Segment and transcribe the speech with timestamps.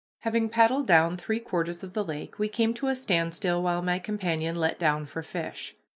[0.21, 3.99] Having paddled down three quarters of the lake, we came to a standstill while my
[3.99, 5.75] companion let down for fish.